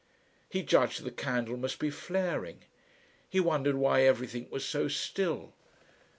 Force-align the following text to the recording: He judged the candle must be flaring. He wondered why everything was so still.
He 0.49 0.63
judged 0.63 1.03
the 1.03 1.11
candle 1.11 1.57
must 1.57 1.77
be 1.77 1.91
flaring. 1.91 2.63
He 3.29 3.39
wondered 3.39 3.75
why 3.75 4.01
everything 4.01 4.49
was 4.49 4.65
so 4.65 4.87
still. 4.87 5.53